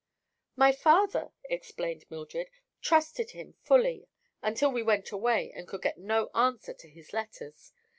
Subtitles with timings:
[0.55, 2.49] "My father," explained Mildred,
[2.81, 4.07] "trusted him fully
[4.41, 7.71] until we went away and could get no answer to his letters.